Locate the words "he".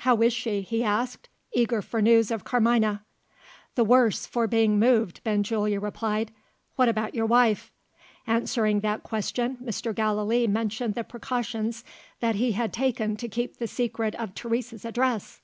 0.60-0.84, 12.34-12.52